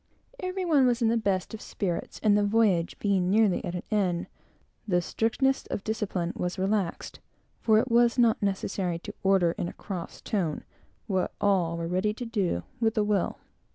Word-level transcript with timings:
Every 0.39 0.65
one 0.65 0.87
was 0.87 1.03
in 1.03 1.09
the 1.09 1.15
best 1.15 1.53
of 1.53 1.61
spirits; 1.61 2.19
and, 2.23 2.35
the 2.35 2.43
voyage 2.43 2.97
being 2.97 3.29
nearly 3.29 3.63
at 3.63 3.75
an 3.75 3.83
end, 3.91 4.25
the 4.87 4.99
strictness 4.99 5.67
of 5.67 5.83
discipline 5.83 6.33
was 6.35 6.57
relaxed; 6.57 7.19
for 7.59 7.77
it 7.77 7.91
was 7.91 8.17
not 8.17 8.41
necessary 8.41 8.97
to 8.97 9.13
order 9.21 9.51
in 9.59 9.67
a 9.67 9.73
cross 9.73 10.19
tone, 10.19 10.63
what 11.05 11.35
every 11.39 11.47
one 11.49 11.77
was 11.77 11.91
ready 11.91 12.15
to 12.15 12.25
do 12.25 12.63
with 12.79 12.97
a 12.97 13.03
will. 13.03 13.37